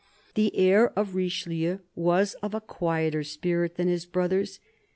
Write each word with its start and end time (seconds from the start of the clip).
The 0.33 0.55
heir 0.55 0.89
of 0.97 1.13
Richelieu 1.13 1.77
was 1.93 2.33
of 2.41 2.55
a 2.55 2.59
quieter 2.59 3.23
spirit 3.23 3.75
than 3.75 3.87
his 3.87 4.07
brothers. 4.07 4.59